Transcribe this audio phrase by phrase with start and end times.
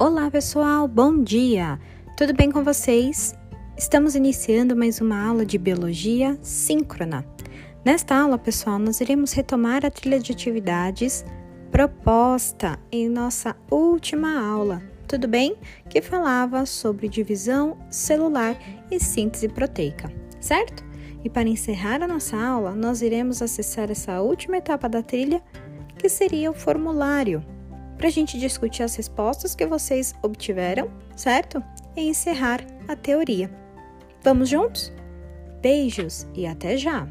[0.00, 1.76] Olá, pessoal, bom dia!
[2.16, 3.34] Tudo bem com vocês?
[3.76, 7.26] Estamos iniciando mais uma aula de biologia síncrona.
[7.84, 11.24] Nesta aula, pessoal, nós iremos retomar a trilha de atividades
[11.72, 15.56] proposta em nossa última aula, tudo bem?
[15.90, 18.56] Que falava sobre divisão celular
[18.92, 20.84] e síntese proteica, certo?
[21.24, 25.42] E para encerrar a nossa aula, nós iremos acessar essa última etapa da trilha,
[25.98, 27.44] que seria o formulário
[27.98, 31.62] para a gente discutir as respostas que vocês obtiveram, certo?
[31.96, 33.50] E encerrar a teoria.
[34.22, 34.92] Vamos juntos?
[35.60, 37.08] Beijos e até já!